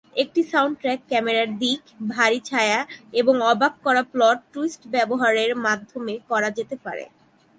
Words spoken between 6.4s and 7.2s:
যেতে পারে।